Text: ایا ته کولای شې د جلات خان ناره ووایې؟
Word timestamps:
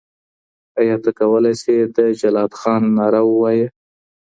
ایا 0.79 0.95
ته 1.03 1.09
کولای 1.19 1.55
شې 1.61 1.75
د 1.95 1.97
جلات 2.19 2.51
خان 2.59 2.83
ناره 2.97 3.21
ووایې؟ 3.25 3.67